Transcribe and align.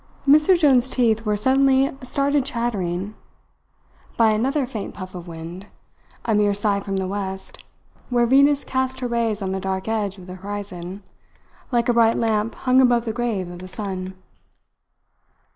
Mr 0.27 0.59
Jones's 0.59 0.89
teeth 0.89 1.27
were 1.27 1.35
suddenly 1.37 1.95
started 2.01 2.43
chattering 2.43 3.13
by 4.17 4.31
another 4.31 4.65
faint 4.65 4.95
puff 4.95 5.13
of 5.13 5.27
wind, 5.27 5.67
a 6.25 6.33
mere 6.33 6.55
sigh 6.55 6.79
from 6.79 6.97
the 6.97 7.07
west, 7.07 7.63
where 8.09 8.25
Venus 8.25 8.63
cast 8.63 9.01
her 9.01 9.07
rays 9.07 9.43
on 9.43 9.51
the 9.51 9.59
dark 9.59 9.87
edge 9.87 10.17
of 10.17 10.25
the 10.25 10.33
horizon, 10.41 11.03
like 11.71 11.87
a 11.87 11.93
bright 11.93 12.17
lamp 12.17 12.55
hung 12.55 12.81
above 12.81 13.05
the 13.05 13.13
grave 13.13 13.47
of 13.51 13.59
the 13.59 13.67
sun. 13.67 14.15